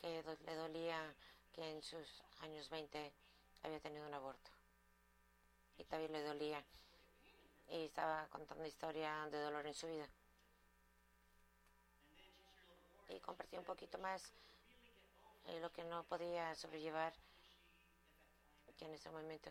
que 0.00 0.36
le 0.44 0.54
dolía 0.54 1.14
que 1.52 1.70
en 1.70 1.82
sus 1.82 2.22
años 2.40 2.68
20 2.70 3.12
había 3.62 3.80
tenido 3.80 4.06
un 4.06 4.14
aborto. 4.14 4.50
Y 5.78 5.84
también 5.84 6.12
le 6.12 6.22
dolía. 6.22 6.62
Y 7.68 7.86
estaba 7.86 8.26
contando 8.28 8.64
historia 8.66 9.26
de 9.30 9.40
dolor 9.40 9.66
en 9.66 9.74
su 9.74 9.86
vida. 9.86 10.08
Y 13.08 13.20
compartí 13.20 13.56
un 13.56 13.64
poquito 13.64 13.98
más 13.98 14.32
eh, 15.46 15.60
lo 15.60 15.72
que 15.72 15.84
no 15.84 16.04
podía 16.04 16.54
sobrellevar, 16.54 17.12
que 18.76 18.84
en 18.84 18.94
ese 18.94 19.10
momento 19.10 19.50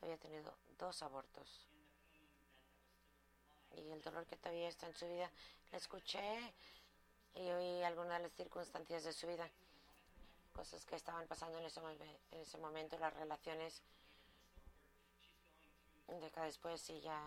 había 0.00 0.16
tenido 0.16 0.54
dos 0.78 1.02
abortos. 1.02 1.66
Y 3.78 3.90
el 3.92 4.02
dolor 4.02 4.26
que 4.26 4.36
todavía 4.36 4.68
está 4.68 4.86
en 4.86 4.94
su 4.94 5.06
vida, 5.06 5.30
la 5.70 5.78
escuché 5.78 6.54
y 7.34 7.48
oí 7.50 7.82
algunas 7.82 8.18
de 8.18 8.28
las 8.28 8.32
circunstancias 8.32 9.04
de 9.04 9.12
su 9.12 9.26
vida, 9.26 9.48
cosas 10.52 10.84
que 10.84 10.96
estaban 10.96 11.26
pasando 11.26 11.58
en 11.58 11.64
ese, 11.64 11.80
en 12.32 12.40
ese 12.40 12.58
momento, 12.58 12.98
las 12.98 13.14
relaciones 13.14 13.82
década 16.16 16.46
después 16.46 16.88
y 16.90 17.00
ya 17.00 17.20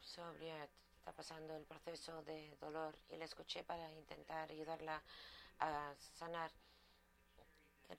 sobria 0.00 0.68
está 0.98 1.12
pasando 1.12 1.56
el 1.56 1.64
proceso 1.64 2.22
de 2.22 2.56
dolor 2.60 2.96
y 3.10 3.16
la 3.16 3.24
escuché 3.24 3.62
para 3.62 3.90
intentar 3.92 4.50
ayudarla 4.50 5.00
a 5.60 5.94
sanar 6.18 6.50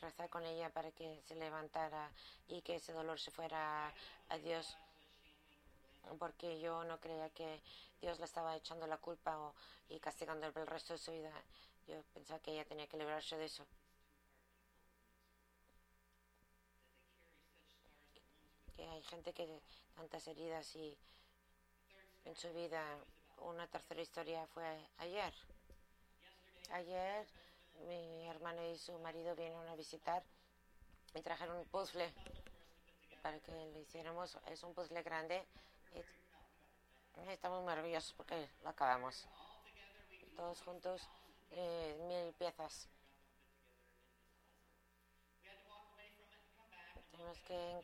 rezar 0.02 0.30
con 0.30 0.44
ella 0.44 0.70
para 0.70 0.92
que 0.92 1.22
se 1.26 1.36
levantara 1.36 2.12
y 2.48 2.62
que 2.62 2.76
ese 2.76 2.92
dolor 2.92 3.20
se 3.20 3.32
fuera 3.32 3.94
a 4.30 4.38
Dios 4.38 4.78
porque 6.20 6.60
yo 6.60 6.84
no 6.84 7.00
creía 7.00 7.30
que 7.30 7.62
Dios 8.02 8.20
le 8.20 8.26
estaba 8.26 8.56
echando 8.56 8.88
la 8.88 8.98
culpa 8.98 9.38
o, 9.40 9.54
y 9.90 10.00
castigando 10.00 10.48
el 10.48 10.68
resto 10.68 10.94
de 10.94 11.00
su 11.00 11.12
vida. 11.12 11.32
Yo 11.88 12.02
pensaba 12.14 12.40
que 12.40 12.52
ella 12.52 12.66
tenía 12.66 12.88
que 12.88 12.98
librarse 12.98 13.38
de 13.38 13.46
eso. 13.46 13.66
Que 18.76 18.88
hay 18.88 19.02
gente 19.04 19.34
que 19.34 19.62
tantas 19.96 20.28
heridas 20.28 20.76
y 20.76 20.98
en 22.26 22.36
su 22.36 22.52
vida. 22.54 22.84
Una 23.40 23.68
tercera 23.68 24.02
historia 24.02 24.48
fue 24.48 24.66
ayer. 24.98 25.34
Ayer 26.72 27.28
mi 27.86 28.28
hermano 28.28 28.68
y 28.68 28.78
su 28.78 28.98
marido 29.00 29.36
vinieron 29.36 29.68
a 29.70 29.76
visitar 29.76 30.24
y 31.14 31.22
trajeron 31.22 31.58
un 31.58 31.66
puzzle 31.66 32.12
para 33.22 33.40
que 33.40 33.52
le 33.52 33.80
hiciéramos. 33.80 34.38
Es 34.48 34.64
un 34.64 34.74
puzzle 34.74 35.04
grande 35.04 35.46
estamos 37.38 37.64
maravillosos 37.64 38.14
porque 38.14 38.50
lo 38.64 38.70
acabamos. 38.70 39.28
Todos 40.36 40.62
juntos, 40.62 41.08
eh, 41.52 41.96
mil 42.08 42.34
piezas. 42.34 42.88
Tenemos 47.12 47.40
que 47.42 47.82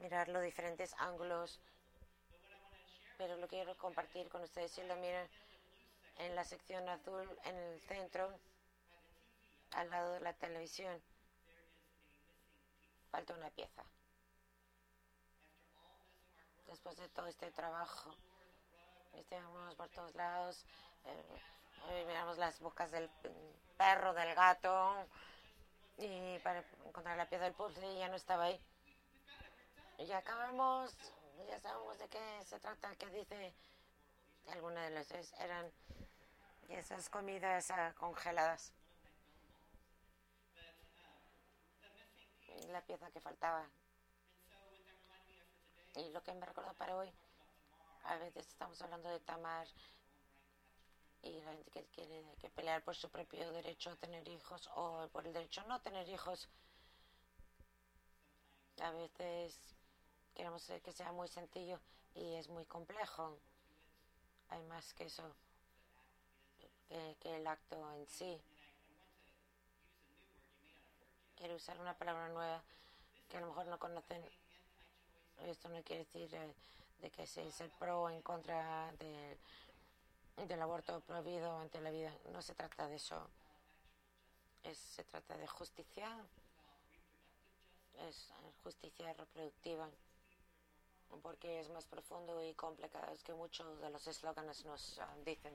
mirar 0.00 0.28
los 0.28 0.42
diferentes 0.42 0.94
ángulos, 0.98 1.60
pero 3.18 3.36
lo 3.36 3.48
quiero 3.48 3.76
compartir 3.76 4.28
con 4.28 4.42
ustedes. 4.42 4.72
Si 4.72 4.82
lo 4.82 4.96
miran 4.96 5.28
en 6.18 6.34
la 6.34 6.44
sección 6.44 6.88
azul, 6.88 7.28
en 7.44 7.56
el 7.56 7.80
centro, 7.80 8.32
al 9.72 9.90
lado 9.90 10.12
de 10.12 10.20
la 10.20 10.32
televisión, 10.34 11.00
falta 13.10 13.34
una 13.34 13.50
pieza. 13.50 13.84
Después 16.66 16.96
de 16.96 17.08
todo 17.10 17.26
este 17.26 17.50
trabajo, 17.52 18.14
estamos 19.14 19.74
por 19.74 19.88
todos 19.90 20.14
lados, 20.14 20.64
eh, 21.04 22.04
miramos 22.06 22.38
las 22.38 22.58
bocas 22.60 22.90
del 22.90 23.08
perro, 23.76 24.12
del 24.14 24.34
gato, 24.34 25.06
y 25.98 26.38
para 26.40 26.64
encontrar 26.86 27.16
la 27.16 27.28
pieza 27.28 27.44
del 27.44 27.54
puzzle 27.54 27.98
ya 27.98 28.08
no 28.08 28.16
estaba 28.16 28.44
ahí. 28.44 28.60
Y 29.98 30.06
ya 30.06 30.18
acabamos, 30.18 30.96
ya 31.48 31.60
sabemos 31.60 31.98
de 31.98 32.08
qué 32.08 32.44
se 32.44 32.58
trata, 32.58 32.94
qué 32.96 33.06
dice. 33.10 33.54
Algunas 34.48 34.84
de 34.84 34.90
las 34.90 35.10
eran 35.40 35.72
esas 36.68 37.08
comidas 37.08 37.70
ah, 37.70 37.94
congeladas. 37.96 38.72
La 42.68 42.80
pieza 42.82 43.10
que 43.10 43.20
faltaba. 43.20 43.66
Y 45.96 46.10
lo 46.10 46.22
que 46.22 46.34
me 46.34 46.44
recuerda 46.44 46.72
para 46.74 46.96
hoy, 46.96 47.10
a 48.04 48.16
veces 48.16 48.46
estamos 48.48 48.80
hablando 48.82 49.08
de 49.08 49.20
Tamar 49.20 49.66
y 51.22 51.40
la 51.40 51.52
gente 51.52 51.70
que 51.70 51.84
quiere 51.86 52.24
que 52.40 52.50
pelear 52.50 52.82
por 52.82 52.96
su 52.96 53.08
propio 53.08 53.50
derecho 53.52 53.90
a 53.90 53.96
tener 53.96 54.28
hijos 54.28 54.68
o 54.74 55.08
por 55.12 55.26
el 55.26 55.32
derecho 55.32 55.60
a 55.60 55.64
no 55.64 55.80
tener 55.80 56.08
hijos. 56.08 56.48
A 58.80 58.90
veces 58.90 59.56
queremos 60.34 60.66
que 60.82 60.92
sea 60.92 61.12
muy 61.12 61.28
sencillo 61.28 61.78
y 62.14 62.34
es 62.34 62.48
muy 62.48 62.64
complejo. 62.66 63.38
Hay 64.48 64.62
más 64.64 64.92
que 64.94 65.04
eso 65.04 65.22
que, 66.88 67.36
el 67.36 67.46
acto 67.46 67.76
en 67.94 68.06
sí. 68.06 68.40
Quiero 71.36 71.54
usar 71.54 71.78
una 71.80 71.96
palabra 71.96 72.28
nueva 72.28 72.62
que 73.28 73.36
a 73.36 73.40
lo 73.40 73.46
mejor 73.46 73.66
no 73.66 73.78
conocen. 73.78 74.24
Esto 75.42 75.68
no 75.68 75.82
quiere 75.82 76.04
decir 76.04 76.34
eh, 76.34 76.54
de 77.00 77.10
que 77.10 77.26
se 77.26 77.46
es 77.46 77.60
el 77.60 77.70
pro 77.70 78.08
en 78.10 78.22
contra 78.22 78.92
del 80.36 80.62
aborto 80.62 81.00
prohibido 81.00 81.58
ante 81.58 81.80
la 81.80 81.90
vida. 81.90 82.12
No 82.32 82.40
se 82.42 82.54
trata 82.54 82.88
de 82.88 82.96
eso. 82.96 83.28
Es, 84.62 84.78
se 84.78 85.04
trata 85.04 85.36
de 85.36 85.46
justicia. 85.46 86.08
Es 88.08 88.32
justicia 88.62 89.12
reproductiva 89.12 89.88
porque 91.22 91.60
es 91.60 91.68
más 91.70 91.86
profundo 91.86 92.42
y 92.42 92.54
complicado 92.54 93.12
que 93.24 93.32
muchos 93.34 93.80
de 93.80 93.90
los 93.90 94.06
eslóganes 94.06 94.64
nos 94.64 94.98
ah, 94.98 95.08
dicen 95.24 95.54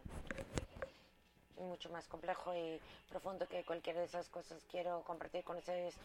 mucho 1.58 1.90
más 1.90 2.08
complejo 2.08 2.56
y 2.56 2.80
profundo 3.10 3.48
que 3.48 3.66
cualquiera 3.66 4.00
de 4.00 4.06
esas 4.06 4.30
cosas. 4.30 4.64
Quiero 4.72 5.02
compartir 5.04 5.44
con 5.44 5.58
ustedes 5.58 5.96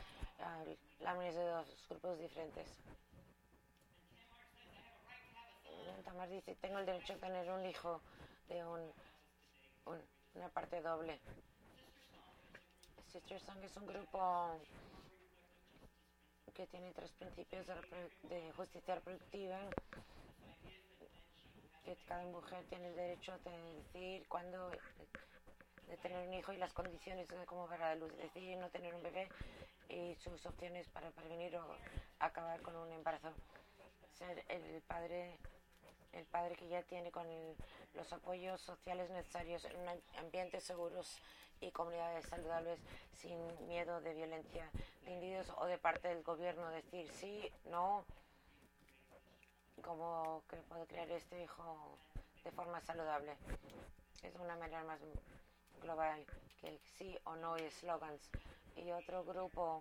uh, 0.41 1.05
láminas 1.05 1.35
de 1.35 1.45
dos 1.45 1.67
grupos 1.89 2.19
diferentes. 2.19 2.67
Tamar 6.15 6.29
dice, 6.29 6.55
tengo 6.61 6.79
el 6.79 6.87
derecho 6.87 7.15
a 7.15 7.17
tener 7.17 7.51
un 7.51 7.67
hijo 7.67 8.01
de 8.47 8.65
un, 8.65 8.93
una 10.37 10.49
parte 10.51 10.81
doble. 10.81 11.19
Sister 13.11 13.41
Song 13.41 13.59
es 13.65 13.77
un 13.77 13.85
grupo 13.85 14.57
que 16.55 16.69
tiene 16.69 16.93
tres 16.93 17.11
principios 17.15 17.67
de, 17.67 17.75
de 18.29 18.53
justicia 18.53 18.95
reproductiva 18.95 19.59
que 21.85 21.97
cada 22.07 22.23
mujer 22.27 22.65
tiene 22.69 22.91
el 22.91 22.95
derecho 22.95 23.33
a 23.33 23.39
decir 23.51 24.25
cuándo 24.29 24.71
de 25.89 25.97
tener 25.97 26.29
un 26.29 26.33
hijo 26.33 26.53
y 26.53 26.59
las 26.59 26.73
condiciones 26.73 27.27
de 27.27 27.45
cómo 27.45 27.67
para 27.67 27.89
la 27.89 27.95
luz, 27.97 28.17
decidir 28.19 28.57
no 28.59 28.71
tener 28.71 28.95
un 28.95 29.03
bebé 29.03 29.29
y 29.89 30.15
sus 30.21 30.47
opciones 30.47 30.89
para 30.91 31.11
prevenir 31.11 31.57
o 31.57 31.77
acabar 32.21 32.63
con 32.63 32.77
un 32.77 32.93
embarazo. 32.93 33.33
Ser 34.13 34.45
el 34.47 34.81
padre, 34.83 35.41
el 36.15 36.25
padre 36.27 36.57
que 36.57 36.69
ya 36.69 36.83
tiene 36.83 37.11
con 37.11 37.27
los 37.95 38.13
apoyos 38.13 38.61
sociales 38.61 39.11
necesarios 39.11 39.65
en 39.65 39.77
un 39.77 39.89
ambientes 40.19 40.65
seguros 40.65 41.19
y 41.61 41.71
comunidades 41.71 42.27
saludables 42.27 42.79
sin 43.13 43.39
miedo 43.67 44.01
de 44.01 44.15
violencia 44.15 44.71
de 45.05 45.13
individuos 45.13 45.53
o 45.59 45.67
de 45.67 45.79
parte 45.79 46.09
del 46.09 46.23
gobierno. 46.23 46.69
Decir 46.71 47.09
sí, 47.13 47.51
no, 47.67 48.05
cómo 49.83 50.43
que 50.49 50.57
puedo 50.57 50.87
crear 50.87 51.11
este 51.11 51.43
hijo 51.43 51.99
de 52.45 52.51
forma 52.53 52.81
saludable. 52.81 53.37
Es 54.23 54.35
una 54.37 54.57
manera 54.57 54.85
más 54.85 55.01
global, 55.81 56.25
que 56.61 56.69
el 56.69 56.79
sí 56.97 57.19
o 57.25 57.37
no 57.37 57.59
y 57.59 57.71
slogans. 57.71 58.31
Y 58.77 58.91
otro 58.91 59.25
grupo, 59.25 59.81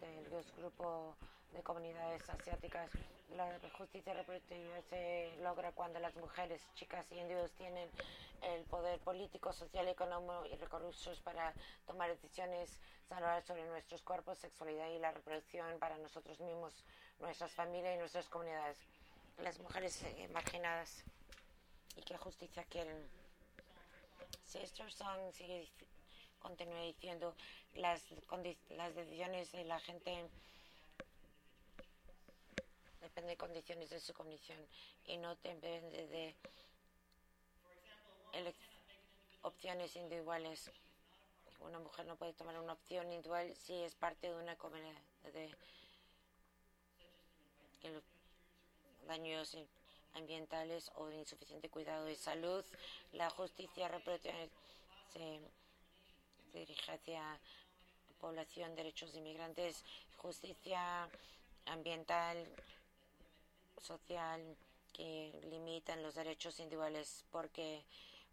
del 0.00 0.28
grupo 0.56 1.14
de 1.52 1.62
comunidades 1.62 2.28
asiáticas, 2.28 2.90
la 3.30 3.58
justicia 3.76 4.14
reproductiva 4.14 4.80
se 4.88 5.32
logra 5.42 5.72
cuando 5.72 5.98
las 5.98 6.14
mujeres, 6.16 6.62
chicas 6.74 7.06
y 7.10 7.18
individuos 7.18 7.52
tienen 7.52 7.88
el 8.42 8.62
poder 8.64 9.00
político, 9.00 9.52
social, 9.52 9.88
económico 9.88 10.44
y 10.46 10.54
recursos 10.56 11.20
para 11.20 11.52
tomar 11.86 12.10
decisiones 12.10 12.78
saludables 13.08 13.44
sobre 13.44 13.64
nuestros 13.66 14.02
cuerpos, 14.02 14.38
sexualidad 14.38 14.88
y 14.90 14.98
la 14.98 15.12
reproducción 15.12 15.78
para 15.78 15.96
nosotros 15.98 16.40
mismos, 16.40 16.84
nuestras 17.20 17.52
familias 17.52 17.94
y 17.94 17.98
nuestras 17.98 18.28
comunidades. 18.28 18.76
las 19.38 19.58
mujeres 19.58 20.00
eh, 20.02 20.28
marginadas 20.32 21.02
y 21.96 22.02
qué 22.02 22.16
justicia 22.16 22.64
quieren. 22.64 23.08
Sister 24.44 24.92
Song 24.92 25.32
sigue 25.32 25.68
continúa 26.38 26.82
diciendo 26.82 27.34
las, 27.74 28.02
las 28.68 28.94
decisiones 28.94 29.50
de 29.52 29.64
la 29.64 29.80
gente 29.80 30.28
depende 33.14 33.30
de 33.30 33.36
condiciones 33.36 33.90
de 33.90 34.00
su 34.00 34.12
condición 34.12 34.58
y 35.06 35.16
no 35.18 35.36
depende 35.36 35.70
de 35.70 36.34
opciones 39.42 39.94
individuales. 39.94 40.72
Una 41.60 41.78
mujer 41.78 42.06
no 42.06 42.16
puede 42.16 42.32
tomar 42.32 42.58
una 42.58 42.72
opción 42.72 43.04
individual 43.12 43.54
si 43.54 43.72
es 43.84 43.94
parte 43.94 44.26
de 44.28 44.34
una 44.34 44.56
comunidad 44.56 45.00
de 45.32 45.54
daños 49.06 49.56
ambientales 50.14 50.90
o 50.96 51.06
de 51.06 51.18
insuficiente 51.18 51.70
cuidado 51.70 52.06
de 52.06 52.16
salud. 52.16 52.64
La 53.12 53.30
justicia 53.30 53.86
reproductiva 53.86 54.34
se 55.12 55.40
dirige 56.52 56.90
hacia 56.90 57.38
población, 58.20 58.74
derechos 58.74 59.12
de 59.12 59.20
inmigrantes, 59.20 59.84
justicia 60.16 61.08
ambiental, 61.66 62.44
social, 63.80 64.56
que 64.92 65.32
limitan 65.50 66.02
los 66.02 66.14
derechos 66.14 66.60
individuales 66.60 67.24
porque 67.30 67.84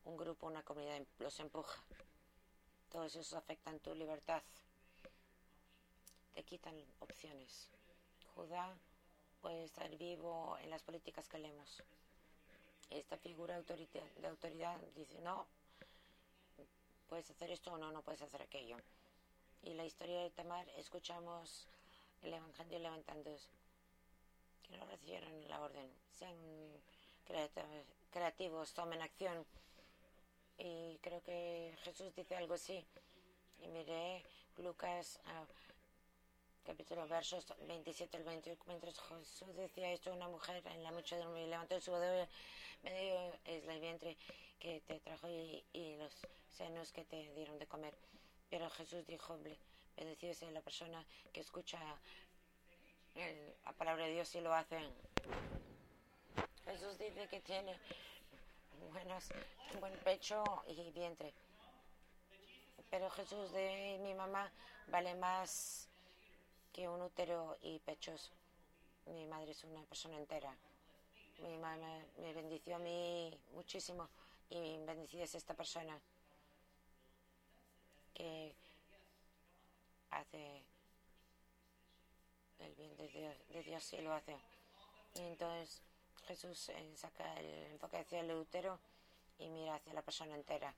un 0.06 0.18
grupo, 0.18 0.48
una 0.48 0.64
comunidad 0.64 1.02
los 1.20 1.40
empuja. 1.40 1.82
Todos 2.92 3.16
esos 3.16 3.34
afectan 3.34 3.80
tu 3.80 3.96
libertad. 3.96 4.42
Te 6.34 6.44
quitan 6.44 6.76
opciones. 7.00 7.68
Judá 8.36 8.76
puede 9.42 9.64
estar 9.64 9.90
vivo 9.98 10.58
en 10.62 10.70
las 10.70 10.84
políticas 10.84 11.28
que 11.28 11.40
leemos. 11.40 11.84
Esta 12.90 13.18
figura 13.18 13.62
de 13.62 14.28
autoridad 14.28 14.78
dice, 14.96 15.20
no, 15.22 15.46
puedes 17.08 17.30
hacer 17.30 17.52
esto 17.52 17.74
o 17.74 17.78
no, 17.78 17.92
no 17.92 18.02
puedes 18.02 18.22
hacer 18.22 18.42
aquello. 18.42 18.78
Y 19.64 19.74
la 19.74 19.86
historia 19.86 20.22
de 20.22 20.30
Tamar, 20.30 20.68
escuchamos 20.78 21.68
el 22.22 22.34
Evangelio 22.34 22.80
levantándose, 22.80 23.48
que 24.72 24.78
no 24.78 24.86
recibieron 24.86 25.48
la 25.50 25.62
orden, 25.62 25.90
sean 26.12 26.36
creativos, 28.10 28.74
tomen 28.74 29.02
acción. 29.02 29.46
Y 30.58 30.98
creo 31.02 31.22
que 31.24 31.76
Jesús 31.84 32.14
dice 32.16 32.36
algo 32.36 32.54
así. 32.54 32.86
Y 33.60 33.68
miré 33.68 34.24
Lucas 34.58 35.20
ah, 35.26 35.46
capítulo 36.64 37.08
versos 37.08 37.46
27 37.68 38.18
al 38.18 38.24
28, 38.24 38.64
mientras 38.68 39.00
Jesús 39.00 39.56
decía 39.56 39.92
esto, 39.92 40.14
una 40.14 40.28
mujer 40.28 40.64
en 40.68 40.84
la 40.84 40.92
de 40.92 41.48
levantó 41.48 41.80
su 41.80 41.92
dedo, 41.94 42.28
medio 42.84 43.34
es 43.46 43.68
el 43.68 43.80
vientre 43.80 44.18
que 44.60 44.82
te 44.82 45.00
trajo 45.00 45.28
y, 45.28 45.64
los 45.98 46.14
senos 46.50 46.92
que 46.92 47.04
te 47.06 47.34
dieron 47.34 47.58
de 47.60 47.68
comer. 47.68 47.94
Pero 48.50 48.70
Jesús 48.70 49.06
dijo, 49.08 49.38
bendecido 49.96 50.34
sea 50.34 50.52
la 50.52 50.62
persona 50.62 51.06
que 51.34 51.42
escucha 51.42 51.80
la 53.16 53.74
palabra 53.74 54.06
de 54.06 54.14
Dios 54.14 54.34
y 54.36 54.42
lo 54.42 54.54
hace. 54.54 54.80
Jesús 56.66 56.98
dice 56.98 57.28
que 57.28 57.42
tiene 57.42 57.78
buenos, 58.92 59.30
buen 59.80 59.94
pecho 60.00 60.44
y 60.68 60.92
vientre. 60.92 61.34
Pero 62.90 63.10
Jesús 63.10 63.52
de 63.52 64.00
mi 64.02 64.14
mamá 64.14 64.52
vale 64.88 65.16
más 65.16 65.90
que 66.74 66.88
un 66.88 67.02
útero 67.02 67.58
y 67.62 67.80
pechos. 67.80 68.32
Mi 69.06 69.26
madre 69.26 69.52
es 69.52 69.64
una 69.64 69.82
persona 69.84 70.18
entera. 70.18 70.56
Mi 71.40 71.58
mamá 71.58 72.04
me 72.18 72.34
bendició 72.34 72.76
a 72.76 72.80
mí 72.80 73.38
muchísimo 73.54 74.10
y 74.50 74.78
bendecida 74.86 75.24
es 75.24 75.36
esta 75.36 75.54
persona 75.54 76.00
que 78.14 78.54
hace 80.12 80.64
el 82.62 82.74
bien 82.76 82.96
de 82.98 83.08
Dios, 83.08 83.36
de 83.50 83.98
y 83.98 84.02
lo 84.02 84.14
hace. 84.14 84.36
Entonces 85.16 85.82
Jesús 86.28 86.70
eh, 86.70 86.94
saca 86.96 87.40
el 87.40 87.72
enfoque 87.72 87.98
hacia 87.98 88.22
el 88.22 88.32
útero 88.32 88.80
y 89.40 89.50
mira 89.50 89.76
hacia 89.76 89.94
la 89.94 90.02
persona 90.02 90.36
entera. 90.36 90.74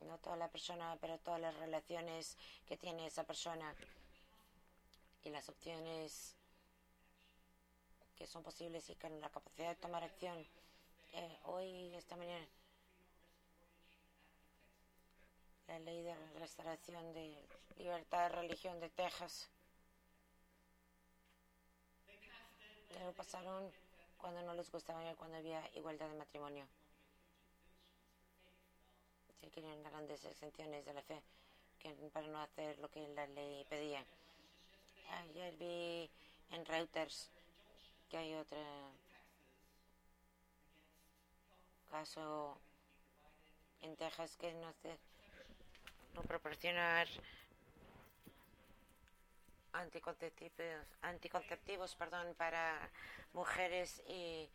No 0.00 0.18
toda 0.18 0.36
la 0.36 0.48
persona, 0.48 0.96
pero 1.00 1.18
todas 1.18 1.40
las 1.40 1.56
relaciones 1.56 2.36
que 2.66 2.76
tiene 2.76 3.06
esa 3.06 3.24
persona 3.24 3.74
y 5.24 5.30
las 5.30 5.48
opciones 5.48 6.34
que 8.16 8.26
son 8.26 8.42
posibles 8.42 8.88
y 8.90 8.96
con 8.96 9.20
la 9.20 9.30
capacidad 9.30 9.68
de 9.68 9.76
tomar 9.76 10.02
acción. 10.02 10.44
Eh, 11.12 11.38
hoy, 11.44 11.94
esta 11.94 12.16
mañana, 12.16 12.46
la 15.68 15.78
ley 15.78 16.02
de 16.02 16.14
restauración 16.38 17.12
de 17.12 17.38
libertad 17.78 18.28
de 18.30 18.36
religión 18.36 18.80
de 18.80 18.88
Texas. 18.90 19.48
Lo 23.00 23.12
pasaron 23.12 23.70
cuando 24.18 24.42
no 24.42 24.54
les 24.54 24.70
gustaba 24.70 25.02
cuando 25.16 25.36
había 25.36 25.68
igualdad 25.74 26.08
de 26.08 26.14
matrimonio. 26.14 26.66
Si 29.40 29.48
querían 29.50 29.82
grandes 29.82 30.24
exenciones 30.24 30.84
de 30.84 30.94
la 30.94 31.02
fe 31.02 31.20
que 31.80 31.90
para 32.12 32.28
no 32.28 32.40
hacer 32.40 32.78
lo 32.78 32.88
que 32.88 33.06
la 33.08 33.26
ley 33.26 33.64
pedía. 33.68 34.04
Ayer 35.10 35.56
vi 35.56 36.08
en 36.50 36.64
Reuters 36.64 37.28
que 38.08 38.16
hay 38.18 38.34
otro 38.34 38.58
caso 41.90 42.56
en 43.82 43.96
Texas 43.96 44.36
que 44.36 44.52
no, 44.54 44.72
se, 44.74 44.96
no 46.14 46.22
proporcionar 46.22 47.08
anticonceptivos, 49.72 50.86
anticonceptivos 51.02 51.94
perdón, 51.96 52.34
para 52.36 52.90
mujeres 53.32 54.02
y 54.08 54.48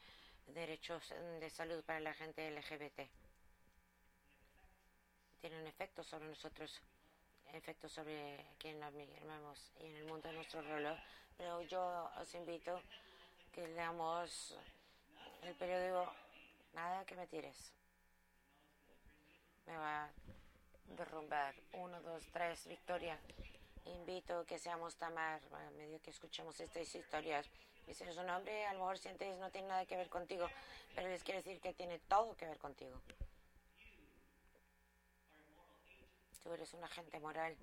derechos 0.48 1.14
de 1.40 1.50
salud 1.50 1.84
para 1.84 2.00
la 2.00 2.14
gente 2.14 2.50
LGBT. 2.52 3.10
Tiene 5.42 5.62
un 5.62 5.68
efecto 5.68 6.04
sobre 6.04 6.28
nosotros 6.28 6.82
efecto 7.54 7.88
sobre 7.88 8.46
quien 8.58 8.80
nos 8.80 8.94
miramos 8.94 9.72
y 9.80 9.86
en 9.86 9.96
el 9.96 10.06
mundo 10.06 10.28
de 10.28 10.36
nuestro 10.36 10.62
reloj. 10.62 10.98
Pero 11.38 11.62
yo 11.64 12.12
os 12.20 12.34
invito 12.34 12.82
que 13.52 13.68
leamos 13.70 14.58
el 15.44 15.56
periódico 15.56 16.12
Nada 16.74 17.04
que 17.06 17.16
me 17.16 17.26
tires. 17.26 17.74
Me 19.66 19.76
va 19.76 20.04
a 20.04 20.10
derrumbar. 20.96 21.56
Uno, 21.74 22.00
dos, 22.02 22.24
tres, 22.32 22.68
Victoria. 22.68 23.20
Invito 23.88 24.46
que 24.46 24.60
seamos 24.60 24.96
Tamar, 24.96 25.42
a 25.54 25.72
medio 25.72 26.02
que 26.02 26.12
escuchemos 26.12 26.60
estas 26.60 26.94
historias. 26.94 27.50
Dice 27.86 28.12
su 28.12 28.24
nombre, 28.24 28.66
a 28.66 28.74
lo 28.74 28.80
mejor 28.80 28.98
sientes 28.98 29.38
no 29.38 29.50
tiene 29.50 29.70
nada 29.70 29.86
que 29.86 29.96
ver 29.96 30.10
contigo, 30.10 30.50
pero 30.94 31.08
les 31.08 31.24
quiero 31.24 31.42
decir 31.42 31.62
que 31.62 31.74
tiene 31.74 32.00
todo 32.00 32.36
que 32.36 32.46
ver 32.46 32.58
contigo. 32.58 33.02
Tú 36.44 36.54
eres 36.54 36.74
un 36.74 36.84
agente 36.84 37.20
moral 37.20 37.56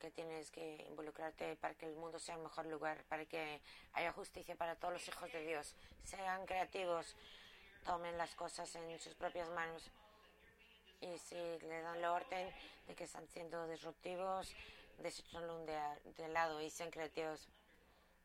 que 0.00 0.10
tienes 0.10 0.50
que 0.50 0.86
involucrarte 0.88 1.56
para 1.56 1.74
que 1.74 1.86
el 1.86 1.94
mundo 1.94 2.18
sea 2.18 2.36
un 2.36 2.44
mejor 2.44 2.66
lugar, 2.66 3.04
para 3.04 3.24
que 3.24 3.60
haya 3.92 4.12
justicia 4.12 4.56
para 4.56 4.74
todos 4.74 4.94
los 4.94 5.08
hijos 5.08 5.30
de 5.32 5.44
Dios. 5.44 5.74
Sean 6.04 6.46
creativos, 6.46 7.14
tomen 7.84 8.16
las 8.16 8.34
cosas 8.34 8.74
en 8.76 8.98
sus 8.98 9.14
propias 9.14 9.48
manos. 9.50 9.90
Y 11.00 11.18
si 11.18 11.34
le 11.34 11.82
dan 11.82 12.00
la 12.00 12.12
orden 12.12 12.52
de 12.86 12.94
que 12.94 13.04
están 13.04 13.26
siendo 13.28 13.66
disruptivos, 13.68 14.54
deséchenlo 15.00 15.58
de, 15.66 15.80
de 16.16 16.28
lado 16.28 16.60
y 16.60 16.70
sean 16.70 16.90
creativos. 16.90 17.48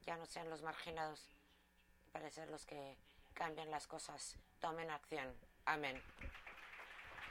Ya 0.06 0.18
no 0.18 0.26
sean 0.26 0.50
los 0.50 0.62
marginados 0.62 1.28
para 2.12 2.30
ser 2.30 2.50
los 2.50 2.66
que 2.66 2.96
cambian 3.34 3.72
las 3.72 3.88
cosas. 3.88 4.38
Tomen 4.60 4.90
acción. 4.90 5.34
Amén. 5.66 6.02